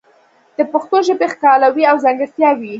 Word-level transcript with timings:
د 0.57 0.59
پښتو 0.71 0.97
ژبې 1.07 1.27
ښکلاوې 1.33 1.83
او 1.91 1.97
ځانګړتیاوې 2.03 2.69